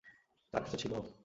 [0.53, 0.93] তার কাছে ছিল?